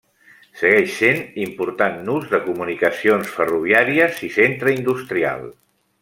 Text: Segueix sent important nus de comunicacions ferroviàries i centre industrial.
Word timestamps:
Segueix 0.59 0.93
sent 1.01 1.19
important 1.43 1.99
nus 2.07 2.25
de 2.33 2.39
comunicacions 2.47 3.29
ferroviàries 3.37 4.23
i 4.29 4.35
centre 4.41 4.73
industrial. 4.79 5.45